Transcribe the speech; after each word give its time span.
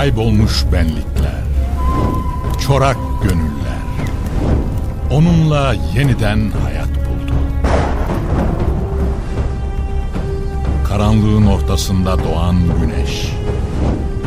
kaybolmuş 0.00 0.64
benlikler, 0.72 1.42
çorak 2.66 2.96
gönüller, 3.22 3.84
onunla 5.10 5.74
yeniden 5.94 6.50
hayat 6.64 6.88
buldu. 6.88 7.34
Karanlığın 10.88 11.46
ortasında 11.46 12.24
doğan 12.24 12.56
güneş, 12.80 13.32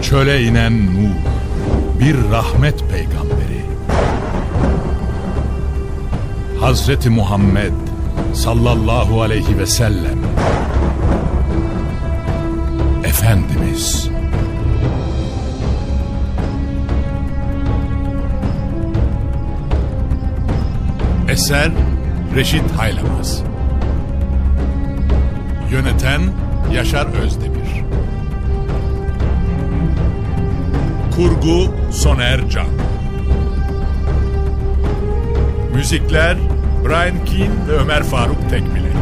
çöle 0.02 0.44
inen 0.44 0.86
nur, 0.86 1.16
bir 2.00 2.32
rahmet 2.32 2.80
peygamberi. 2.92 3.66
Hazreti 6.60 7.10
Muhammed 7.10 7.74
sallallahu 8.34 9.22
aleyhi 9.22 9.60
ve 9.60 9.66
sellem 9.66 10.20
Efendimiz 13.04 14.10
Eser 21.34 21.72
Reşit 22.36 22.72
Haylamaz. 22.78 23.44
Yöneten 25.72 26.22
Yaşar 26.74 27.06
Özdemir. 27.06 27.84
Kurgu 31.16 31.76
Soner 31.92 32.50
Can. 32.50 32.68
Müzikler 35.76 36.38
Brian 36.86 37.26
Keane 37.26 37.68
ve 37.68 37.72
Ömer 37.72 38.04
Faruk 38.04 38.50
Tekbilek. 38.50 38.94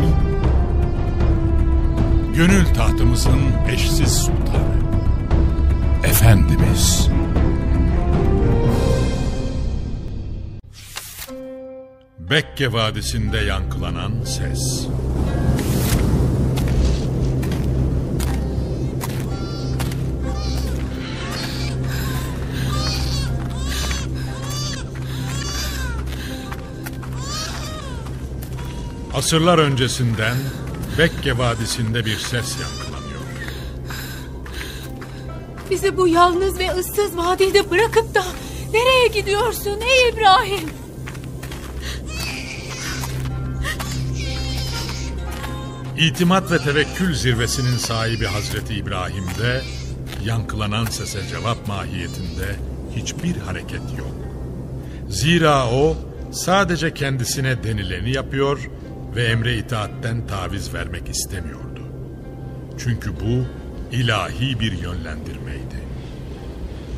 Gönül 2.36 2.66
tahtımızın 2.66 3.42
eşsiz 3.74 4.14
sultanı. 4.18 4.76
Efendimiz 6.04 7.10
Bekke 12.32 12.74
Vadisi'nde 12.74 13.38
yankılanan 13.38 14.24
ses 14.24 14.88
Asırlar 29.14 29.58
öncesinden 29.58 30.38
Bekke 30.98 31.38
Vadisi'nde 31.38 32.06
bir 32.06 32.18
ses 32.18 32.56
yankılanıyor. 32.62 33.22
Bizi 35.70 35.98
bu 35.98 36.08
yalnız 36.08 36.60
ve 36.60 36.72
ıssız 36.72 37.18
vadide 37.18 37.72
bırakıp 37.72 38.16
da 38.16 38.24
nereye 38.74 39.08
gidiyorsun 39.08 39.82
ey 39.82 40.10
İbrahim? 40.10 40.81
İtimat 46.02 46.52
ve 46.52 46.58
tevekkül 46.58 47.14
zirvesinin 47.14 47.78
sahibi 47.78 48.26
Hazreti 48.26 48.76
İbrahim'de 48.76 49.62
yankılanan 50.26 50.86
sese 50.86 51.28
cevap 51.28 51.68
mahiyetinde 51.68 52.56
hiçbir 52.96 53.38
hareket 53.38 53.82
yok. 53.98 54.16
Zira 55.10 55.70
o 55.70 55.98
sadece 56.32 56.94
kendisine 56.94 57.64
denileni 57.64 58.12
yapıyor 58.12 58.70
ve 59.16 59.24
emre 59.24 59.58
itaatten 59.58 60.28
taviz 60.28 60.74
vermek 60.74 61.10
istemiyordu. 61.10 61.82
Çünkü 62.78 63.10
bu 63.20 63.46
ilahi 63.96 64.60
bir 64.60 64.72
yönlendirmeydi. 64.72 65.82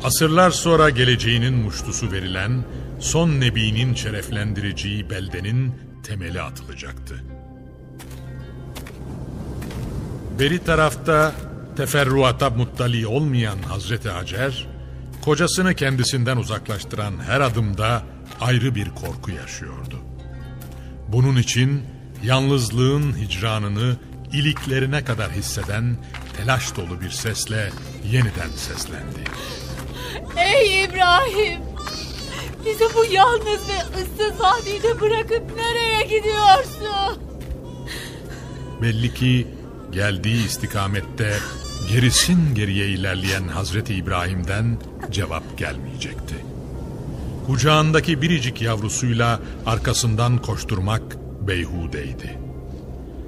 Asırlar 0.04 0.50
sonra 0.50 0.90
geleceğinin 0.90 1.54
muştusu 1.54 2.12
verilen 2.12 2.64
son 3.00 3.40
nebinin 3.40 3.94
şereflendireceği 3.94 5.10
beldenin 5.10 5.74
temeli 6.02 6.42
atılacaktı. 6.42 7.33
Beri 10.38 10.64
tarafta 10.64 11.32
teferruata 11.76 12.50
muttali 12.50 13.06
olmayan 13.06 13.58
Hazreti 13.58 14.08
Hacer, 14.08 14.66
kocasını 15.24 15.74
kendisinden 15.74 16.36
uzaklaştıran 16.36 17.14
her 17.26 17.40
adımda 17.40 18.02
ayrı 18.40 18.74
bir 18.74 18.90
korku 18.90 19.30
yaşıyordu. 19.30 19.98
Bunun 21.08 21.36
için 21.36 21.82
yalnızlığın 22.24 23.18
hicranını 23.18 23.96
iliklerine 24.32 25.04
kadar 25.04 25.30
hisseden 25.30 25.96
telaş 26.36 26.76
dolu 26.76 27.00
bir 27.00 27.10
sesle 27.10 27.70
yeniden 28.12 28.50
seslendi. 28.56 29.24
Ey 30.36 30.84
İbrahim! 30.84 31.60
Bizi 32.66 32.84
bu 32.96 33.04
yalnız 33.04 33.68
ve 33.68 34.02
ıssız 34.02 34.40
vadide 34.40 35.00
bırakıp 35.00 35.56
nereye 35.56 36.02
gidiyorsun? 36.04 37.22
Belli 38.82 39.14
ki 39.14 39.46
geldiği 39.94 40.46
istikamette 40.46 41.36
gerisin 41.90 42.54
geriye 42.54 42.88
ilerleyen 42.88 43.48
Hazreti 43.48 43.94
İbrahim'den 43.94 44.78
cevap 45.10 45.58
gelmeyecekti. 45.58 46.34
Kucağındaki 47.46 48.22
biricik 48.22 48.62
yavrusuyla 48.62 49.40
arkasından 49.66 50.38
koşturmak 50.38 51.02
beyhudeydi. 51.46 52.38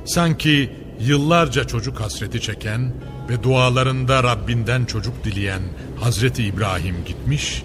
Sanki 0.04 0.72
yıllarca 1.00 1.64
çocuk 1.64 2.00
hasreti 2.00 2.40
çeken 2.40 2.94
ve 3.28 3.42
dualarında 3.42 4.22
Rabbinden 4.22 4.84
çocuk 4.84 5.24
dileyen 5.24 5.62
Hazreti 6.00 6.44
İbrahim 6.44 6.96
gitmiş, 7.06 7.62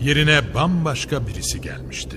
yerine 0.00 0.54
bambaşka 0.54 1.26
birisi 1.26 1.60
gelmişti. 1.60 2.16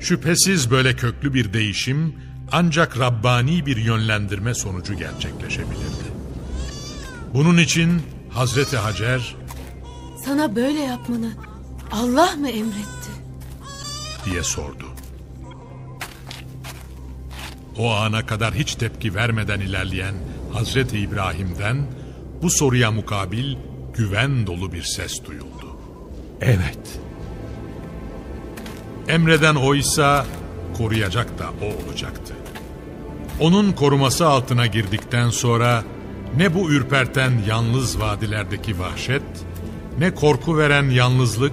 Şüphesiz 0.00 0.70
böyle 0.70 0.96
köklü 0.96 1.34
bir 1.34 1.52
değişim 1.52 2.14
ancak 2.52 2.98
Rabbani 2.98 3.66
bir 3.66 3.76
yönlendirme 3.76 4.54
sonucu 4.54 4.94
gerçekleşebilirdi. 4.94 6.08
Bunun 7.34 7.58
için 7.58 8.02
Hazreti 8.30 8.76
Hacer 8.76 9.36
Sana 10.24 10.56
böyle 10.56 10.80
yapmanı 10.80 11.32
Allah 11.92 12.30
mı 12.36 12.48
emretti? 12.50 13.10
diye 14.24 14.42
sordu. 14.42 14.84
O 17.78 17.90
ana 17.94 18.26
kadar 18.26 18.54
hiç 18.54 18.74
tepki 18.74 19.14
vermeden 19.14 19.60
ilerleyen 19.60 20.14
Hazreti 20.52 20.98
İbrahim'den 20.98 21.86
bu 22.42 22.50
soruya 22.50 22.90
mukabil 22.90 23.56
güven 23.94 24.46
dolu 24.46 24.72
bir 24.72 24.82
ses 24.82 25.24
duyuldu. 25.24 25.76
Evet. 26.40 27.00
Emreden 29.08 29.54
oysa 29.54 30.26
koruyacak 30.76 31.38
da 31.38 31.44
o 31.62 31.84
olacaktı. 31.84 32.34
Onun 33.40 33.72
koruması 33.72 34.26
altına 34.26 34.66
girdikten 34.66 35.30
sonra 35.30 35.84
ne 36.36 36.54
bu 36.54 36.70
ürperten 36.70 37.32
yalnız 37.46 38.00
vadilerdeki 38.00 38.78
vahşet, 38.78 39.22
ne 39.98 40.14
korku 40.14 40.58
veren 40.58 40.90
yalnızlık 40.90 41.52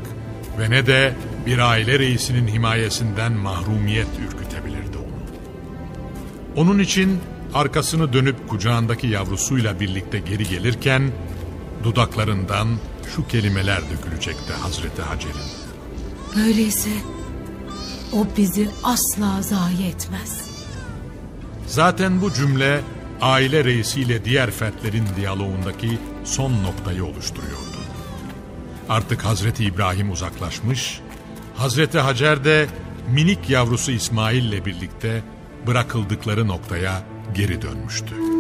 ve 0.60 0.70
ne 0.70 0.88
de 0.88 1.16
bir 1.46 1.58
aile 1.58 2.00
reisinin 2.00 2.48
himayesinden 2.48 3.32
mahrumiyet 3.32 4.08
ürkütebilirdi 4.28 4.98
onu. 4.98 5.16
Onun 6.56 6.80
için 6.80 7.20
arkasını 7.54 8.14
dönüp 8.14 8.50
kucağındaki 8.50 9.08
yavrusuyla 9.08 9.80
birlikte 9.80 10.20
geri 10.20 10.50
gelirken 10.50 11.12
dudaklarından 11.84 12.68
şu 13.16 13.28
kelimeler 13.28 13.82
dökülecekti 13.92 14.54
Hazreti 14.54 15.02
Hacer'in. 15.02 16.46
Öyleyse 16.48 16.90
o 18.14 18.28
bizi 18.38 18.70
asla 18.84 19.42
zayi 19.42 19.88
etmez. 19.88 20.46
Zaten 21.68 22.22
bu 22.22 22.34
cümle 22.34 22.82
aile 23.22 23.64
reisiyle 23.64 24.26
diğer 24.26 24.52
fertlerin 24.52 25.06
diyaloğundaki 25.18 26.00
son 26.24 26.64
noktayı 26.64 27.06
oluşturuyordu. 27.06 27.78
Artık 28.90 29.26
Hazreti 29.26 29.66
İbrahim 29.66 30.12
uzaklaşmış, 30.12 31.00
Hazreti 31.56 32.00
Hacer 32.00 32.44
de 32.44 32.68
minik 33.14 33.50
yavrusu 33.50 33.92
İsmail 33.92 34.44
ile 34.44 34.66
birlikte 34.66 35.24
bırakıldıkları 35.68 36.48
noktaya 36.48 37.04
geri 37.36 37.62
dönmüştü. 37.62 38.35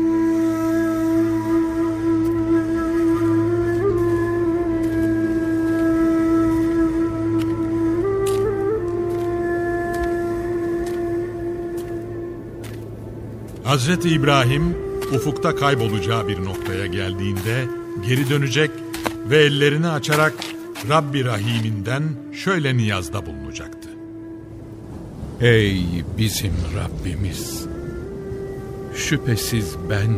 Hazreti 13.65 14.09
İbrahim 14.09 14.77
ufukta 15.15 15.55
kaybolacağı 15.55 16.27
bir 16.27 16.45
noktaya 16.45 16.85
geldiğinde 16.85 17.65
geri 18.07 18.29
dönecek 18.29 18.71
ve 19.29 19.37
ellerini 19.37 19.87
açarak 19.87 20.33
Rabbi 20.89 21.25
Rahim'inden 21.25 22.03
şöyle 22.33 22.77
niyazda 22.77 23.25
bulunacaktı. 23.25 23.89
Ey 25.41 25.85
bizim 26.17 26.53
Rabbimiz! 26.75 27.65
Şüphesiz 28.95 29.75
ben 29.89 30.11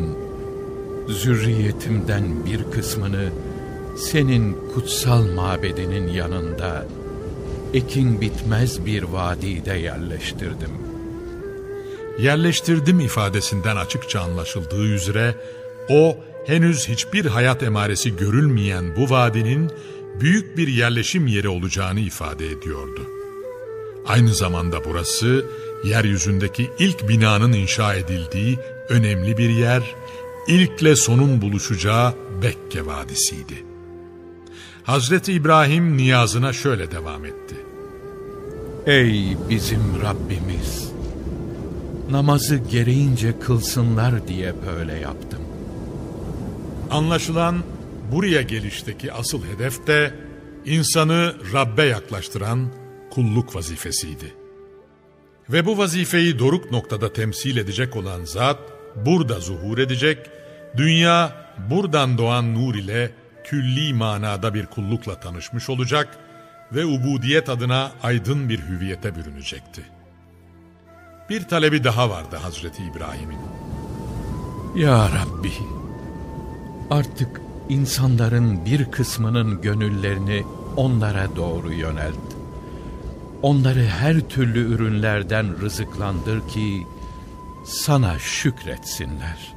zürriyetimden 1.08 2.46
bir 2.46 2.64
kısmını 2.72 3.30
senin 3.98 4.58
kutsal 4.74 5.26
mabedinin 5.36 6.08
yanında 6.08 6.86
ekin 7.74 8.22
bitmez 8.22 8.86
bir 8.86 9.04
vadide 9.04 9.74
yerleştirdim. 9.74 10.87
Yerleştirdim 12.20 13.00
ifadesinden 13.00 13.76
açıkça 13.76 14.22
anlaşıldığı 14.22 14.86
üzere 14.86 15.36
o 15.90 16.18
henüz 16.46 16.88
hiçbir 16.88 17.26
hayat 17.26 17.64
emaresi 17.64 18.16
görülmeyen 18.16 18.96
bu 18.96 19.10
vadinin 19.10 19.72
büyük 20.20 20.58
bir 20.58 20.68
yerleşim 20.68 21.28
yeri 21.28 21.50
olacağını 21.50 22.00
ifade 22.00 22.48
ediyordu. 22.48 23.02
Aynı 24.08 24.34
zamanda 24.34 24.86
burası 24.86 25.46
yeryüzündeki 25.84 26.70
ilk 26.80 27.10
binanın 27.10 27.54
inşa 27.54 27.94
edildiği 27.94 28.60
önemli 28.90 29.38
bir 29.38 29.50
yer, 29.50 29.96
ilkle 30.48 30.96
sonun 30.96 31.42
buluşacağı 31.42 32.14
Bekke 32.42 32.86
Vadisi'ydi. 32.86 33.64
Hazreti 34.84 35.34
İbrahim 35.34 35.98
niyazına 35.98 36.54
şöyle 36.54 36.92
devam 36.92 37.26
etti. 37.26 37.56
Ey 38.86 39.38
bizim 39.50 40.02
Rabbimiz! 40.02 40.97
Namazı 42.10 42.56
gereğince 42.56 43.40
kılsınlar 43.40 44.28
diye 44.28 44.54
böyle 44.68 44.94
yaptım. 44.94 45.40
Anlaşılan 46.92 47.64
buraya 48.12 48.42
gelişteki 48.42 49.14
asıl 49.14 49.46
hedef 49.46 49.88
de 49.88 50.14
insanı 50.66 51.34
Rabbe 51.54 51.84
yaklaştıran 51.84 52.68
kulluk 53.12 53.56
vazifesiydi. 53.56 54.34
Ve 55.50 55.66
bu 55.66 55.78
vazifeyi 55.78 56.40
doruk 56.40 56.72
noktada 56.72 57.14
temsil 57.14 57.58
edecek 57.58 57.96
olan 57.96 58.24
zat 58.24 58.60
burada 59.06 59.40
zuhur 59.40 59.78
edecek, 59.78 60.18
dünya 60.78 61.36
buradan 61.70 62.18
doğan 62.18 62.56
nur 62.56 62.76
ile 62.76 63.12
külli 63.44 63.94
manada 63.94 64.54
bir 64.54 64.66
kullukla 64.66 65.20
tanışmış 65.20 65.70
olacak 65.70 66.18
ve 66.72 66.86
ubudiyet 66.86 67.50
adına 67.50 67.92
aydın 68.04 68.50
bir 68.50 68.60
hüviyete 68.60 69.16
bürünecekti. 69.16 69.97
Bir 71.30 71.48
talebi 71.48 71.84
daha 71.84 72.10
vardı 72.10 72.36
Hazreti 72.36 72.84
İbrahim'in. 72.84 73.40
Ya 74.76 75.10
Rabbi! 75.12 75.54
Artık 76.92 77.42
insanların 77.70 78.66
bir 78.66 78.92
kısmının 78.92 79.62
gönüllerini 79.62 80.44
onlara 80.76 81.36
doğru 81.36 81.74
yönelt. 81.74 82.16
Onları 83.42 83.84
her 83.86 84.20
türlü 84.20 84.74
ürünlerden 84.74 85.62
rızıklandır 85.62 86.48
ki 86.48 86.88
sana 87.66 88.20
şükretsinler. 88.20 89.54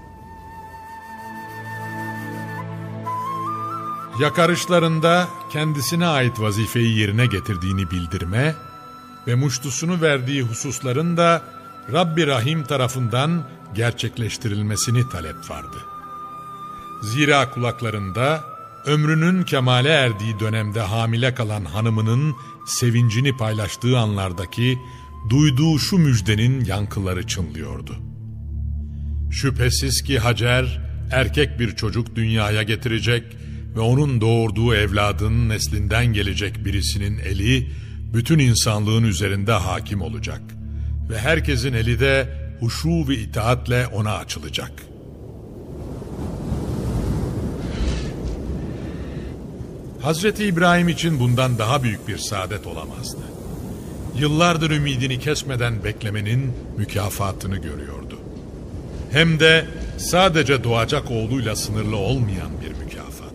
Yakarışlarında 4.20 5.28
kendisine 5.52 6.06
ait 6.06 6.40
vazifeyi 6.40 6.98
yerine 6.98 7.26
getirdiğini 7.26 7.90
bildirme 7.90 8.54
ve 9.26 9.34
muştusunu 9.34 10.00
verdiği 10.00 10.42
hususların 10.42 11.16
da 11.16 11.42
Rabbi 11.92 12.26
Rahim 12.26 12.64
tarafından 12.64 13.44
gerçekleştirilmesini 13.74 15.08
talep 15.08 15.50
vardı. 15.50 15.76
Zira 17.02 17.50
kulaklarında 17.50 18.44
ömrünün 18.86 19.42
kemale 19.42 19.88
erdiği 19.88 20.40
dönemde 20.40 20.80
hamile 20.80 21.34
kalan 21.34 21.64
hanımının 21.64 22.34
sevincini 22.66 23.36
paylaştığı 23.36 23.98
anlardaki 23.98 24.78
duyduğu 25.30 25.78
şu 25.78 25.98
müjdenin 25.98 26.64
yankıları 26.64 27.26
çınlıyordu. 27.26 27.96
Şüphesiz 29.30 30.02
ki 30.02 30.18
Hacer 30.18 30.80
erkek 31.12 31.58
bir 31.58 31.76
çocuk 31.76 32.16
dünyaya 32.16 32.62
getirecek 32.62 33.36
ve 33.76 33.80
onun 33.80 34.20
doğurduğu 34.20 34.74
evladın 34.74 35.48
neslinden 35.48 36.06
gelecek 36.06 36.64
birisinin 36.64 37.18
eli 37.18 37.70
bütün 38.14 38.38
insanlığın 38.38 39.04
üzerinde 39.04 39.52
hakim 39.52 40.02
olacak 40.02 40.42
ve 41.10 41.18
herkesin 41.18 41.72
eli 41.72 42.00
de 42.00 42.28
huşu 42.60 43.08
ve 43.08 43.14
itaatle 43.14 43.86
ona 43.86 44.12
açılacak.'' 44.16 44.90
Hazreti 50.02 50.44
İbrahim 50.44 50.88
için 50.88 51.20
bundan 51.20 51.58
daha 51.58 51.82
büyük 51.82 52.08
bir 52.08 52.18
saadet 52.18 52.66
olamazdı. 52.66 53.20
Yıllardır 54.18 54.70
ümidini 54.70 55.18
kesmeden 55.18 55.84
beklemenin 55.84 56.52
mükafatını 56.76 57.56
görüyordu. 57.56 58.18
Hem 59.10 59.40
de 59.40 59.64
sadece 59.98 60.64
doğacak 60.64 61.10
oğluyla 61.10 61.56
sınırlı 61.56 61.96
olmayan 61.96 62.50
bir 62.62 62.84
mükafat. 62.84 63.34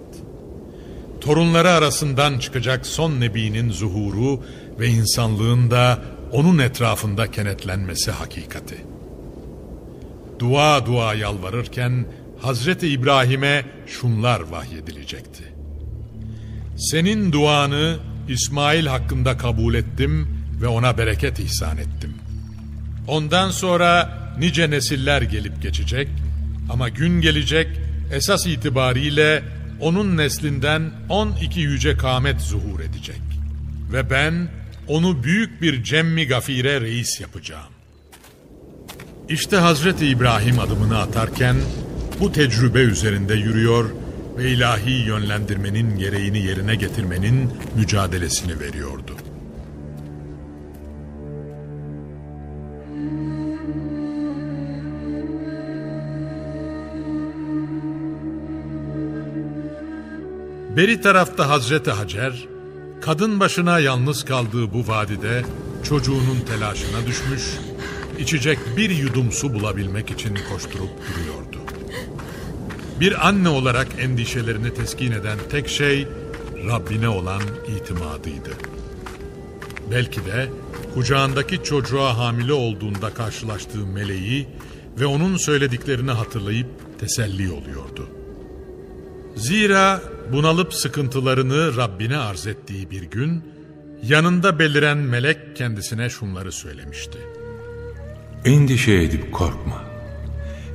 Torunları 1.22 1.72
arasından 1.72 2.40
çıkacak 2.40 2.86
son 2.86 3.20
nebinin 3.20 3.72
zuhuru 3.72 4.44
ve 4.80 4.88
insanlığın 4.88 5.72
da 5.72 6.00
onun 6.32 6.58
etrafında 6.58 7.32
kenetlenmesi 7.32 8.12
hakikati. 8.12 8.86
Dua 10.40 10.86
dua 10.86 11.14
yalvarırken 11.14 12.06
Hazreti 12.42 12.88
İbrahim'e 12.88 13.66
şunlar 13.88 14.40
vahyedilecekti. 14.40 15.44
Senin 16.78 17.32
duanı 17.32 17.98
İsmail 18.30 18.86
hakkında 18.86 19.38
kabul 19.38 19.74
ettim 19.74 20.28
ve 20.62 20.68
ona 20.68 20.98
bereket 20.98 21.40
ihsan 21.40 21.78
ettim. 21.78 22.14
Ondan 23.08 23.52
sonra 23.52 24.18
nice 24.40 24.70
nesiller 24.70 25.22
gelip 25.22 25.62
geçecek 25.62 26.08
ama 26.70 26.90
gün 26.90 27.22
gelecek 27.22 27.68
esas 28.12 28.48
itibariyle 28.48 29.44
onun 29.80 30.18
neslinden 30.18 30.92
12 31.10 31.60
yüce 31.60 31.98
kâmet 31.98 32.42
zuhur 32.42 32.80
edecek. 32.80 33.22
Ve 33.94 34.10
ben 34.10 34.48
onu 34.88 35.24
büyük 35.24 35.62
bir 35.62 35.84
cemmi 35.84 36.28
gafire 36.28 36.82
reis 36.82 37.22
yapacağım. 37.22 37.74
İşte 39.30 39.58
Hazreti 39.58 40.08
İbrahim 40.08 40.60
adımını 40.60 40.98
atarken 40.98 41.56
bu 42.20 42.32
tecrübe 42.32 42.80
üzerinde 42.80 43.34
yürüyor 43.34 43.90
ve 44.38 44.52
ilahi 44.52 44.92
yönlendirmenin 44.92 45.98
gereğini 45.98 46.46
yerine 46.46 46.76
getirmenin 46.76 47.50
mücadelesini 47.76 48.60
veriyordu. 48.60 49.18
Beri 60.78 61.02
tarafta 61.02 61.50
Hazreti 61.50 61.92
Hacer, 61.92 62.48
kadın 63.06 63.40
başına 63.40 63.80
yalnız 63.80 64.26
kaldığı 64.26 64.74
bu 64.74 64.88
vadide 64.88 65.46
çocuğunun 65.84 66.40
telaşına 66.48 67.08
düşmüş, 67.08 67.44
içecek 68.20 68.60
bir 68.78 68.90
yudum 68.90 69.32
su 69.32 69.54
bulabilmek 69.54 70.12
için 70.12 70.38
koşturup 70.50 70.90
duruyordu. 70.90 71.58
Bir 73.00 73.28
anne 73.28 73.50
olarak 73.50 73.88
endişelerini 74.00 74.74
teskin 74.74 75.12
eden 75.12 75.38
tek 75.52 75.68
şey 75.68 76.08
Rabbine 76.68 77.10
olan 77.10 77.42
itimadıydı. 77.76 78.52
Belki 79.92 80.26
de 80.26 80.50
kucağındaki 80.94 81.64
çocuğa 81.64 82.18
hamile 82.18 82.54
olduğunda 82.54 83.14
karşılaştığı 83.14 83.86
meleği 83.86 84.48
ve 85.00 85.06
onun 85.06 85.38
söylediklerini 85.38 86.12
hatırlayıp 86.12 86.68
teselli 87.00 87.52
oluyordu. 87.52 88.10
Zira 89.36 90.02
bunalıp 90.34 90.74
sıkıntılarını 90.74 91.78
Rabbine 91.78 92.18
arz 92.18 92.48
ettiği 92.48 92.92
bir 92.92 93.04
gün 93.04 93.44
yanında 94.04 94.60
beliren 94.60 94.98
melek 94.98 95.56
kendisine 95.56 96.10
şunları 96.10 96.52
söylemişti. 96.52 97.18
Endişe 98.46 98.94
edip 98.94 99.34
korkma. 99.34 99.84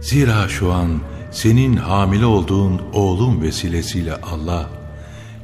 Zira 0.00 0.49
şu 0.49 0.73
an 0.73 1.00
senin 1.33 1.76
hamile 1.76 2.25
olduğun 2.25 2.83
oğlun 2.92 3.42
vesilesiyle 3.42 4.14
Allah 4.14 4.71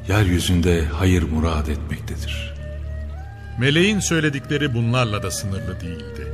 yeryüzünde 0.08 0.84
hayır 0.84 1.22
murad 1.22 1.66
etmektedir. 1.66 2.54
Meleğin 3.60 4.00
söyledikleri 4.00 4.74
bunlarla 4.74 5.22
da 5.22 5.30
sınırlı 5.30 5.80
değildi. 5.80 6.32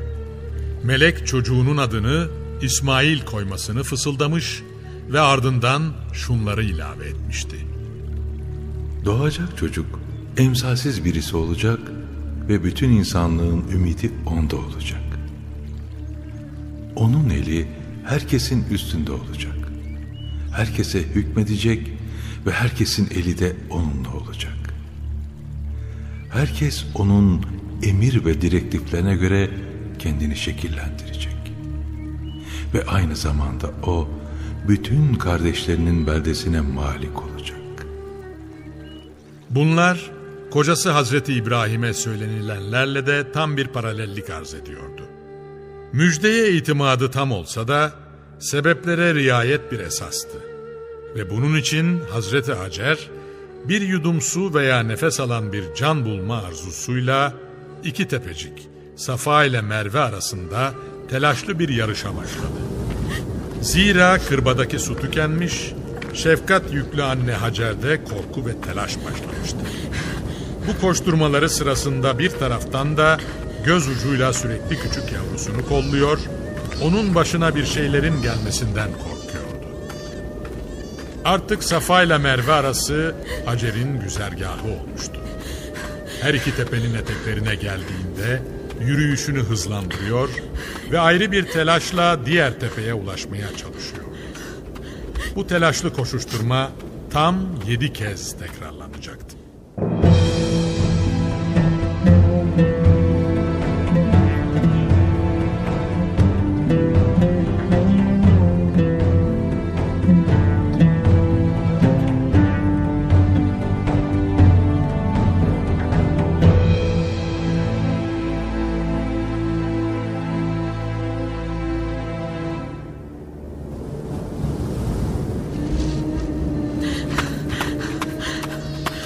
Melek 0.85 1.27
çocuğunun 1.27 1.77
adını 1.77 2.29
İsmail 2.63 3.21
koymasını 3.21 3.83
fısıldamış 3.83 4.63
ve 5.09 5.21
ardından 5.21 5.83
şunları 6.13 6.65
ilave 6.65 7.05
etmişti. 7.05 7.57
Doğacak 9.05 9.59
çocuk 9.59 10.01
emsalsiz 10.37 11.05
birisi 11.05 11.37
olacak 11.37 11.81
ve 12.49 12.65
bütün 12.65 12.91
insanlığın 12.91 13.65
ümidi 13.73 14.13
onda 14.27 14.57
olacak. 14.57 15.03
Onun 16.97 17.31
eli 17.31 17.69
herkesin 18.05 18.65
üstünde 18.71 19.13
olacak. 19.13 19.57
Herkese 20.55 21.03
hükmedecek 21.03 21.93
ve 22.47 22.51
herkesin 22.51 23.09
eli 23.11 23.39
de 23.39 23.57
onunla 23.71 24.13
olacak. 24.13 24.53
Herkes 26.31 26.85
onun 26.95 27.43
emir 27.83 28.25
ve 28.25 28.41
direktiflerine 28.41 29.17
göre 29.17 29.51
kendini 29.99 30.37
şekillendirecek. 30.37 31.37
Ve 32.75 32.87
aynı 32.87 33.17
zamanda 33.17 33.71
o 33.87 34.09
bütün 34.69 35.15
kardeşlerinin 35.15 36.07
beldesine 36.07 36.61
malik 36.61 37.23
olacak. 37.23 37.59
Bunlar 39.51 40.11
kocası 40.51 40.91
Hazreti 40.91 41.35
İbrahim'e 41.35 41.95
söylenilenlerle 41.95 43.07
de 43.07 43.33
tam 43.33 43.57
bir 43.57 43.67
paralellik 43.67 44.31
arz 44.31 44.55
ediyordu. 44.55 45.03
Müjdeye 45.93 46.53
itimadı 46.53 47.11
tam 47.11 47.33
olsa 47.33 47.69
da 47.69 47.93
sebeplere 48.39 49.15
riayet 49.15 49.73
bir 49.73 49.79
esastı. 49.81 50.39
Ve 51.17 51.31
bunun 51.31 51.57
için 51.57 52.01
Hazreti 52.11 52.53
Hacer 52.53 53.11
bir 53.65 53.81
yudum 53.81 54.21
su 54.21 54.55
veya 54.55 54.81
nefes 54.81 55.21
alan 55.21 55.53
bir 55.53 55.65
can 55.75 56.05
bulma 56.05 56.43
arzusuyla 56.43 57.35
iki 57.85 58.09
tepecik 58.09 58.69
Safa 58.97 59.45
ile 59.45 59.61
Merve 59.61 60.01
arasında 60.01 60.75
telaşlı 61.11 61.59
bir 61.59 61.69
yarışa 61.69 62.17
başladı. 62.17 62.72
Zira 63.63 64.19
kırbadaki 64.19 64.79
su 64.79 65.01
tükenmiş, 65.01 65.73
şefkat 66.15 66.73
yüklü 66.73 67.03
anne 67.03 67.33
Hacer'de 67.33 68.05
korku 68.05 68.47
ve 68.47 68.61
telaş 68.61 68.97
başlamıştı. 68.97 69.59
Bu 70.69 70.81
koşturmaları 70.81 71.49
sırasında 71.51 72.19
bir 72.19 72.31
taraftan 72.31 72.97
da 72.97 73.19
göz 73.65 73.89
ucuyla 73.89 74.33
sürekli 74.33 74.79
küçük 74.79 75.13
yavrusunu 75.13 75.69
kolluyor, 75.69 76.19
onun 76.83 77.15
başına 77.15 77.55
bir 77.55 77.65
şeylerin 77.65 78.23
gelmesinden 78.23 78.89
korkuyordu. 78.93 79.67
Artık 81.25 81.65
Safa 81.65 82.03
ile 82.03 82.19
Merve 82.19 82.53
arası 82.53 83.15
Hacer'in 83.45 84.01
güzergahı 84.01 84.69
olmuştu. 84.69 85.21
Her 86.21 86.35
iki 86.35 86.57
tepenin 86.57 86.95
eteklerine 86.95 87.55
geldiğinde 87.55 88.43
yürüyüşünü 88.81 89.39
hızlandırıyor 89.39 90.29
ve 90.91 91.01
ayrı 91.01 91.33
bir 91.33 91.47
telaşla 91.47 92.27
diğer 92.27 92.61
tepeye 92.61 92.95
ulaşmaya 92.95 93.49
çalışıyor. 93.49 94.05
Bu 95.37 95.47
telaşlı 95.47 95.93
koşuşturma 95.93 96.71
tam 97.11 97.37
yedi 97.67 97.93
kez 97.93 98.37
tekrarlanacaktı. 98.39 99.37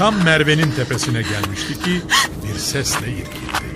Tam 0.06 0.24
Merve'nin 0.24 0.70
tepesine 0.70 1.22
gelmişti 1.22 1.80
ki 1.84 2.02
bir 2.44 2.58
sesle 2.58 3.08
irkildi. 3.08 3.66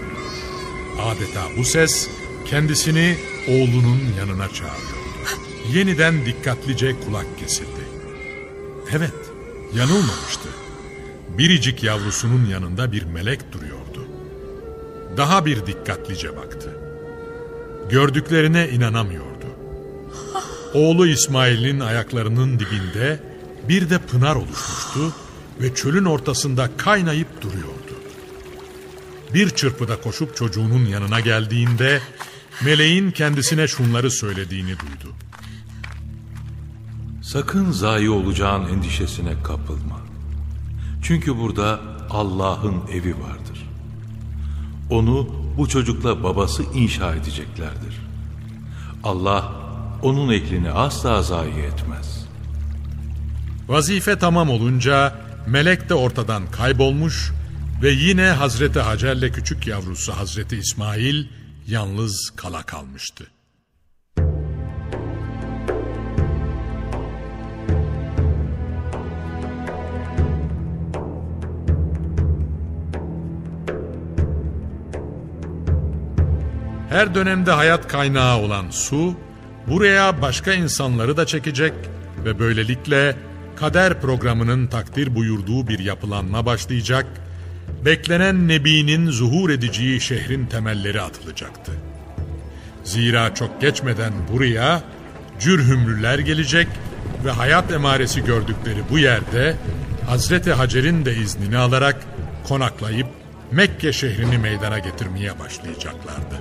Adeta 1.03 1.41
bu 1.59 1.65
ses 1.65 2.09
kendisini 2.47 3.17
oğlunun 3.49 4.01
yanına 4.19 4.49
çağırıyordu. 4.49 5.41
Yeniden 5.73 6.27
dikkatlice 6.27 7.01
kulak 7.01 7.39
kesildi. 7.39 7.85
Evet, 8.93 9.15
yanılmamıştı. 9.75 10.49
Biricik 11.39 11.83
yavrusunun 11.83 12.47
yanında 12.47 12.93
bir 12.93 13.05
melek 13.05 13.53
duruyordu. 13.53 14.07
Daha 15.17 15.47
bir 15.47 15.67
dikkatlice 15.67 16.37
baktı. 16.37 16.77
Gördüklerine 17.91 18.69
inanamıyordu. 18.69 19.47
Oğlu 20.75 21.07
İsmail'in 21.07 21.81
ayaklarının 21.81 22.59
dibinde 22.59 23.21
bir 23.69 23.91
de 23.91 23.99
pınar 23.99 24.37
oluşmuştu 24.37 25.13
ve 25.61 25.75
çölün 25.75 26.05
ortasında 26.05 26.71
kaynayıp 26.77 27.43
duruyordu. 27.43 27.95
Bir 29.35 29.51
çırpıda 29.51 30.01
koşup 30.01 30.37
çocuğunun 30.37 30.87
yanına 30.87 31.21
geldiğinde 31.21 32.01
meleğin 32.65 33.11
kendisine 33.11 33.69
şunları 33.69 34.11
söylediğini 34.11 34.79
duydu. 34.79 35.15
Sakın 37.23 37.71
zayi 37.71 38.11
olacağın 38.11 38.69
endişesine 38.69 39.43
kapılma. 39.43 40.01
Çünkü 41.03 41.39
burada 41.39 41.81
Allah'ın 42.11 42.77
evi 42.93 43.15
vardır. 43.21 43.69
Onu 44.91 45.29
bu 45.59 45.69
çocukla 45.69 46.23
babası 46.23 46.63
inşa 46.75 47.15
edeceklerdir. 47.15 48.01
Allah 49.05 49.53
onun 50.03 50.33
eklini 50.33 50.71
asla 50.71 51.23
zayi 51.23 51.55
etmez. 51.55 52.27
Vazife 53.69 54.19
tamam 54.19 54.51
olunca 54.51 55.15
melek 55.47 55.89
de 55.89 55.95
ortadan 55.95 56.51
kaybolmuş 56.51 57.33
ve 57.83 57.91
yine 57.91 58.27
Hazreti 58.27 58.81
Hacer'le 58.81 59.33
küçük 59.33 59.67
yavrusu 59.67 60.13
Hazreti 60.13 60.57
İsmail 60.57 61.27
yalnız 61.67 62.31
kala 62.37 62.63
kalmıştı. 62.63 63.27
Her 76.91 77.15
dönemde 77.15 77.51
hayat 77.51 77.89
kaynağı 77.89 78.39
olan 78.39 78.71
su, 78.71 79.15
buraya 79.67 80.23
başka 80.23 80.53
insanları 80.53 81.17
da 81.17 81.27
çekecek 81.27 81.73
ve 82.25 82.39
böylelikle 82.39 83.17
kader 83.61 84.01
programının 84.01 84.67
takdir 84.67 85.15
buyurduğu 85.15 85.69
bir 85.69 85.79
yapılanma 85.79 86.47
başlayacak, 86.47 87.07
beklenen 87.85 88.49
Nebi'nin 88.49 89.11
zuhur 89.11 89.51
edeceği 89.51 90.01
şehrin 90.01 90.47
temelleri 90.47 91.01
atılacaktı. 91.01 91.73
Zira 92.85 93.35
çok 93.35 93.61
geçmeden 93.61 94.13
buraya 94.33 94.83
cürhümlüler 95.41 96.19
gelecek 96.19 96.67
ve 97.25 97.31
hayat 97.31 97.73
emaresi 97.73 98.25
gördükleri 98.25 98.81
bu 98.91 98.99
yerde 98.99 99.57
Hazreti 100.07 100.53
Hacer'in 100.53 101.05
de 101.05 101.17
iznini 101.17 101.59
alarak 101.59 101.97
konaklayıp 102.49 103.07
Mekke 103.53 103.93
şehrini 103.93 104.39
meydana 104.39 104.79
getirmeye 104.79 105.39
başlayacaklardı. 105.39 106.41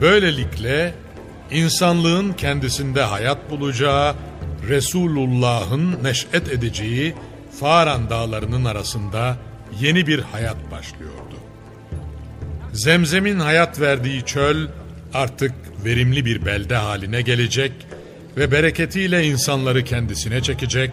Böylelikle 0.00 0.94
insanlığın 1.50 2.32
kendisinde 2.32 3.02
hayat 3.02 3.50
bulacağı, 3.50 4.14
Resulullah'ın 4.68 6.04
neş'et 6.04 6.48
edeceği 6.48 7.14
Faran 7.60 8.10
dağlarının 8.10 8.64
arasında 8.64 9.36
yeni 9.80 10.06
bir 10.06 10.18
hayat 10.18 10.70
başlıyordu. 10.70 11.34
Zemzem'in 12.72 13.40
hayat 13.40 13.80
verdiği 13.80 14.24
çöl 14.24 14.68
artık 15.14 15.52
verimli 15.84 16.24
bir 16.24 16.46
belde 16.46 16.76
haline 16.76 17.22
gelecek 17.22 17.72
ve 18.36 18.52
bereketiyle 18.52 19.24
insanları 19.24 19.84
kendisine 19.84 20.42
çekecek, 20.42 20.90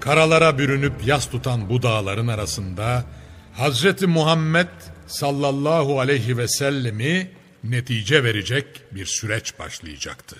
karalara 0.00 0.58
bürünüp 0.58 0.92
yas 1.06 1.30
tutan 1.30 1.68
bu 1.68 1.82
dağların 1.82 2.28
arasında 2.28 3.04
Hazreti 3.52 4.06
Muhammed 4.06 4.68
sallallahu 5.06 6.00
aleyhi 6.00 6.38
ve 6.38 6.48
sellemi 6.48 7.30
netice 7.64 8.24
verecek 8.24 8.66
bir 8.92 9.06
süreç 9.06 9.58
başlayacaktı. 9.58 10.36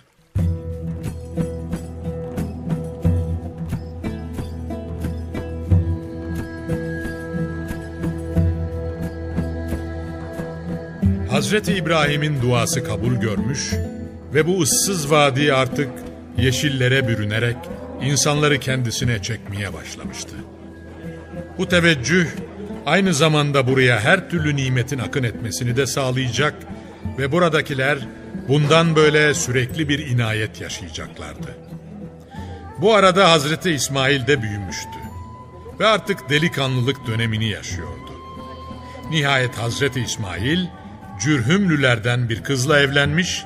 Hazreti 11.31 11.73
İbrahim'in 11.75 12.43
duası 12.43 12.85
kabul 12.85 13.15
görmüş 13.15 13.73
ve 14.35 14.47
bu 14.47 14.61
ıssız 14.63 15.11
vadi 15.11 15.53
artık 15.53 15.91
yeşillere 16.39 17.09
bürünerek 17.09 17.57
insanları 18.03 18.61
kendisine 18.61 19.23
çekmeye 19.23 19.75
başlamıştı. 19.75 20.35
Bu 21.59 21.69
teveccüh 21.69 22.27
aynı 22.87 23.15
zamanda 23.15 23.67
buraya 23.67 24.01
her 24.01 24.31
türlü 24.31 24.57
nimetin 24.57 24.99
akın 24.99 25.23
etmesini 25.23 25.77
de 25.77 25.87
sağlayacak 25.87 26.55
ve 27.19 27.33
buradakiler 27.33 27.99
bundan 28.49 28.97
böyle 28.97 29.35
sürekli 29.35 29.89
bir 29.89 30.07
inayet 30.07 30.61
yaşayacaklardı. 30.61 31.57
Bu 32.79 32.95
arada 32.95 33.31
Hazreti 33.31 33.71
İsmail 33.71 34.27
de 34.27 34.43
büyümüştü 34.43 34.99
ve 35.81 35.87
artık 35.87 36.31
delikanlılık 36.31 37.07
dönemini 37.07 37.49
yaşıyordu. 37.49 38.13
Nihayet 39.11 39.55
Hazreti 39.55 40.01
İsmail 40.01 40.67
Cürhümlülerden 41.21 42.29
bir 42.29 42.43
kızla 42.43 42.81
evlenmiş 42.81 43.45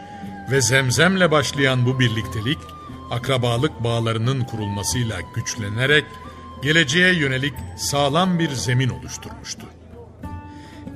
ve 0.51 0.61
zemzemle 0.61 1.31
başlayan 1.31 1.87
bu 1.87 2.01
birliktelik 2.01 2.59
akrabalık 3.11 3.85
bağlarının 3.85 4.41
kurulmasıyla 4.45 5.17
güçlenerek 5.35 6.05
geleceğe 6.63 7.15
yönelik 7.15 7.55
sağlam 7.77 8.39
bir 8.39 8.51
zemin 8.51 8.89
oluşturmuştu. 8.89 9.67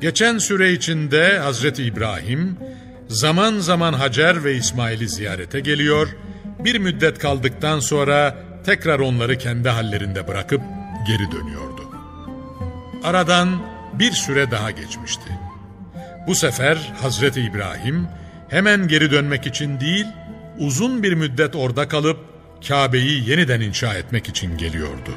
Geçen 0.01 0.39
süre 0.39 0.73
içinde 0.73 1.39
Hazreti 1.39 1.83
İbrahim 1.83 2.57
zaman 3.09 3.59
zaman 3.59 3.93
Hacer 3.93 4.45
ve 4.45 4.55
İsmail'i 4.55 5.09
ziyarete 5.09 5.61
geliyor, 5.61 6.09
bir 6.59 6.79
müddet 6.79 7.19
kaldıktan 7.19 7.81
sonra 7.81 8.37
tekrar 8.67 8.99
onları 8.99 9.39
kendi 9.39 9.69
hallerinde 9.69 10.29
bırakıp 10.29 10.61
geri 11.07 11.33
dönüyordu. 11.33 11.83
Aradan 13.05 13.63
bir 13.93 14.13
süre 14.13 14.51
daha 14.51 14.71
geçmişti. 14.71 15.46
Bu 16.27 16.35
sefer 16.35 16.93
Hazreti 17.03 17.41
İbrahim 17.41 18.09
hemen 18.49 18.89
geri 18.89 19.11
dönmek 19.11 19.47
için 19.47 19.81
değil, 19.81 20.07
uzun 20.59 21.03
bir 21.03 21.13
müddet 21.13 21.57
orada 21.57 21.89
kalıp 21.89 22.19
Kabe'yi 22.69 23.31
yeniden 23.31 23.61
inşa 23.61 23.95
etmek 23.95 24.29
için 24.29 24.59
geliyordu. 24.59 25.11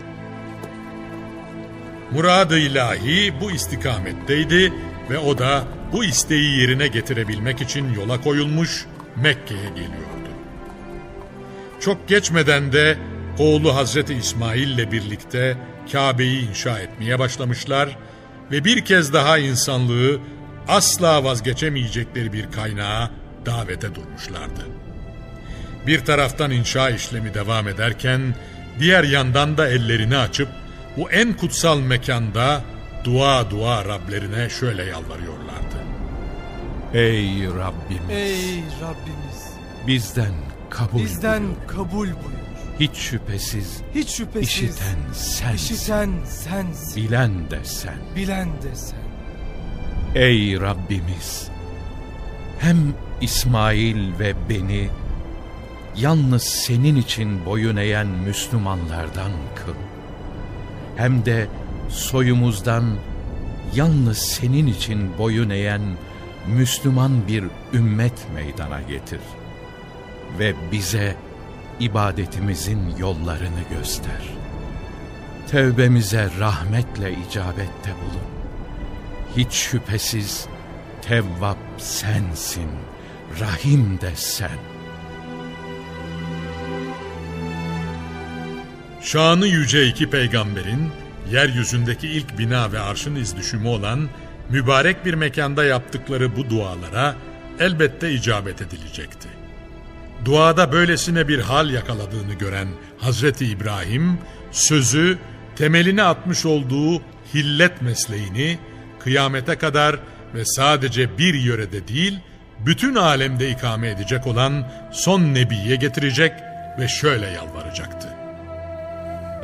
Murad-ı 2.12 2.58
ilahi 2.58 3.34
bu 3.42 3.52
istikametteydi 3.52 4.74
ve 5.10 5.18
o 5.18 5.38
da 5.38 5.64
bu 5.94 6.04
isteği 6.04 6.60
yerine 6.60 6.88
getirebilmek 6.88 7.62
için 7.62 7.94
yola 7.94 8.22
koyulmuş 8.22 8.86
Mekke'ye 9.16 9.70
geliyordu. 9.70 10.30
Çok 11.80 12.08
geçmeden 12.08 12.72
de 12.72 12.98
oğlu 13.40 13.76
Hazreti 13.76 14.14
İsmail 14.14 14.68
ile 14.68 14.92
birlikte 14.92 15.58
Kabe'yi 15.92 16.50
inşa 16.50 16.80
etmeye 16.80 17.20
başlamışlar 17.20 17.98
ve 18.52 18.66
bir 18.66 18.86
kez 18.86 19.14
daha 19.14 19.38
insanlığı 19.38 20.20
asla 20.70 21.24
vazgeçemeyecekleri 21.24 22.34
bir 22.34 22.52
kaynağa 22.52 23.12
davete 23.46 23.96
durmuşlardı. 23.96 24.66
Bir 25.88 26.06
taraftan 26.06 26.52
inşa 26.52 26.90
işlemi 26.90 27.34
devam 27.34 27.68
ederken 27.68 28.36
diğer 28.80 29.04
yandan 29.04 29.58
da 29.58 29.68
ellerini 29.70 30.18
açıp 30.18 30.50
bu 30.98 31.12
en 31.12 31.34
kutsal 31.34 31.80
mekanda 31.80 32.62
dua 33.04 33.50
dua 33.52 33.86
Rablerine 33.86 34.50
şöyle 34.50 34.84
yalvarıyorlardı. 34.84 35.80
Ey 36.94 37.44
Rabbimiz 37.48 38.10
Ey 38.10 38.64
Rabbimiz 38.82 39.48
bizden 39.88 40.34
kabul 40.70 41.00
bizden 41.00 41.44
buyur. 41.44 41.68
kabul 41.68 42.08
buyur. 42.08 42.40
Hiç 42.80 42.96
şüphesiz 42.98 43.82
Hiç 43.96 44.10
şüphesiz 44.10 44.50
işiten 44.50 45.14
sensin. 45.14 45.56
işiten 45.76 46.12
sensin, 46.26 47.04
Bilen 47.04 47.52
de 47.52 47.60
sen. 47.64 47.96
bilen 48.16 48.48
de 48.62 48.76
sen. 48.76 49.09
Ey 50.16 50.60
Rabbimiz! 50.60 51.50
Hem 52.60 52.78
İsmail 53.22 54.20
ve 54.20 54.34
beni 54.50 54.90
yalnız 55.96 56.44
senin 56.44 56.96
için 56.96 57.46
boyun 57.46 57.78
eğen 57.78 58.08
Müslümanlardan 58.08 59.32
kıl. 59.56 59.74
Hem 60.96 61.26
de 61.26 61.48
soyumuzdan 61.90 62.84
yalnız 63.76 64.18
senin 64.18 64.68
için 64.68 65.18
boyun 65.18 65.50
eğen 65.50 65.82
Müslüman 66.48 67.28
bir 67.28 67.44
ümmet 67.74 68.28
meydana 68.36 68.82
getir. 68.82 69.22
Ve 70.40 70.54
bize 70.72 71.16
ibadetimizin 71.80 72.98
yollarını 72.98 73.62
göster. 73.78 74.30
Tevbemize 75.48 76.30
rahmetle 76.40 77.12
icabette 77.12 77.92
bulun. 78.02 78.39
Hiç 79.38 79.54
şüphesiz 79.54 80.48
Tevvap 81.02 81.58
sensin, 81.78 82.70
Rahim 83.40 84.02
de 84.02 84.12
sen. 84.16 84.60
Şanı 89.02 89.48
yüce 89.48 89.88
iki 89.88 90.10
peygamberin 90.10 90.92
yeryüzündeki 91.32 92.08
ilk 92.08 92.38
bina 92.38 92.72
ve 92.72 92.80
arşın 92.80 93.16
izdüşümü 93.16 93.68
olan 93.68 94.10
mübarek 94.50 95.06
bir 95.06 95.14
mekanda 95.14 95.64
yaptıkları 95.64 96.36
bu 96.36 96.50
dualara 96.50 97.16
elbette 97.60 98.14
icabet 98.14 98.62
edilecekti. 98.62 99.30
Duada 100.26 100.72
böylesine 100.72 101.28
bir 101.28 101.40
hal 101.40 101.70
yakaladığını 101.70 102.34
gören 102.34 102.68
Hazreti 102.98 103.46
İbrahim 103.46 104.18
sözü 104.52 105.18
temelini 105.56 106.04
atmış 106.04 106.46
olduğu 106.46 107.02
hillet 107.34 107.82
mesleğini 107.82 108.60
kıyamete 109.00 109.58
kadar 109.58 110.00
ve 110.36 110.46
sadece 110.46 111.18
bir 111.18 111.34
yörede 111.34 111.88
değil 111.88 112.20
bütün 112.66 112.96
alemde 112.96 113.50
ikame 113.50 113.90
edecek 113.90 114.28
olan 114.28 114.68
son 114.92 115.22
nebiye 115.22 115.76
getirecek 115.76 116.34
ve 116.80 116.88
şöyle 116.88 117.28
yalvaracaktı. 117.28 118.08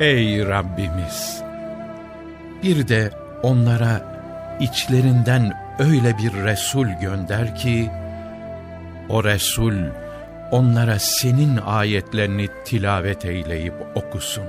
Ey 0.00 0.46
Rabbimiz! 0.46 1.42
Bir 2.62 2.88
de 2.88 3.10
onlara 3.42 4.16
içlerinden 4.60 5.52
öyle 5.78 6.18
bir 6.18 6.32
Resul 6.32 6.86
gönder 6.86 7.56
ki, 7.56 7.90
o 9.08 9.24
Resul 9.24 9.74
onlara 10.50 10.98
senin 10.98 11.56
ayetlerini 11.56 12.48
tilavet 12.64 13.24
eyleyip 13.24 13.74
okusun. 13.94 14.44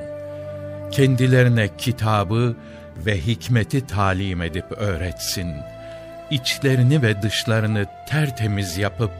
Kendilerine 0.91 1.69
kitabı 1.77 2.55
ve 3.05 3.17
hikmeti 3.17 3.87
talim 3.87 4.41
edip 4.41 4.71
öğretsin. 4.71 5.55
İçlerini 6.31 7.01
ve 7.01 7.21
dışlarını 7.21 7.85
tertemiz 8.07 8.77
yapıp 8.77 9.11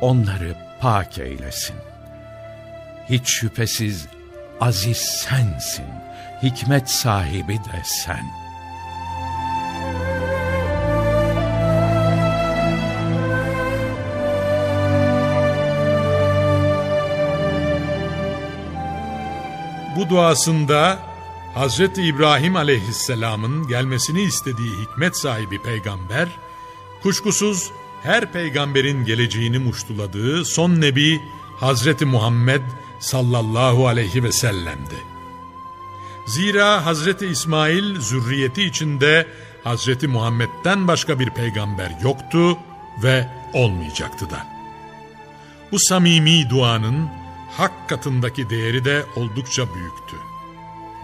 onları 0.00 0.54
pak 0.80 1.18
eylesin. 1.18 1.76
Hiç 3.10 3.28
şüphesiz 3.28 4.06
aziz 4.60 4.96
sensin, 4.96 5.86
hikmet 6.42 6.90
sahibi 6.90 7.54
de 7.54 7.82
sen. 7.84 8.26
Bu 19.96 20.08
duasında 20.08 20.98
Hazreti 21.56 22.02
İbrahim 22.02 22.56
aleyhisselamın 22.56 23.68
gelmesini 23.68 24.22
istediği 24.22 24.70
hikmet 24.78 25.16
sahibi 25.16 25.58
peygamber, 25.58 26.28
kuşkusuz 27.02 27.70
her 28.02 28.32
peygamberin 28.32 29.04
geleceğini 29.04 29.58
muştuladığı 29.58 30.44
son 30.44 30.80
nebi 30.80 31.20
Hazreti 31.60 32.04
Muhammed 32.04 32.62
sallallahu 33.00 33.86
aleyhi 33.86 34.24
ve 34.24 34.32
sellem'di. 34.32 34.94
Zira 36.26 36.86
Hazreti 36.86 37.26
İsmail 37.26 38.00
zürriyeti 38.00 38.62
içinde 38.62 39.26
Hazreti 39.64 40.08
Muhammed'den 40.08 40.88
başka 40.88 41.18
bir 41.18 41.30
peygamber 41.30 41.92
yoktu 42.02 42.58
ve 43.02 43.28
olmayacaktı 43.52 44.30
da. 44.30 44.46
Bu 45.72 45.78
samimi 45.78 46.50
duanın 46.50 47.08
hak 47.56 47.88
katındaki 47.88 48.50
değeri 48.50 48.84
de 48.84 49.02
oldukça 49.16 49.74
büyüktü. 49.74 50.16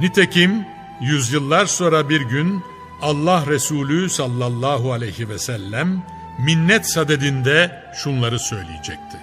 Nitekim 0.03 0.67
yüzyıllar 1.01 1.67
sonra 1.67 2.09
bir 2.09 2.21
gün 2.21 2.63
Allah 3.03 3.47
Resulü 3.47 4.11
sallallahu 4.11 4.93
aleyhi 4.93 5.29
ve 5.29 5.39
sellem 5.39 6.03
minnet 6.39 6.87
sadedinde 6.87 7.83
şunları 7.95 8.39
söyleyecekti. 8.39 9.17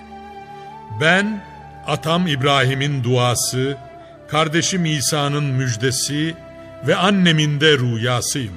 Ben 1.02 1.44
atam 1.88 2.28
İbrahim'in 2.28 3.04
duası, 3.04 3.78
kardeşim 4.28 4.86
İsa'nın 4.86 5.44
müjdesi 5.44 6.36
ve 6.88 6.96
annemin 6.96 7.62
de 7.62 7.78
rüyasıyım. 7.78 8.54